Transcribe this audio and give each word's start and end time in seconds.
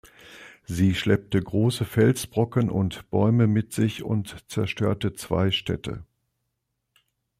Sie 0.65 0.95
schleppte 0.95 1.39
große 1.39 1.85
Felsbrocken 1.85 2.71
und 2.71 3.11
Bäume 3.11 3.45
mit 3.45 3.71
sich 3.71 4.01
und 4.01 4.35
zerstörte 4.49 5.13
zwei 5.13 5.51
Städte. 5.51 6.03